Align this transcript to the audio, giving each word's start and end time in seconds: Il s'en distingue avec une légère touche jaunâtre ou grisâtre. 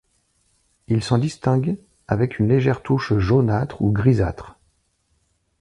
Il 0.87 1.03
s'en 1.03 1.19
distingue 1.19 1.77
avec 2.07 2.39
une 2.39 2.47
légère 2.47 2.81
touche 2.81 3.15
jaunâtre 3.19 3.83
ou 3.83 3.91
grisâtre. 3.91 4.57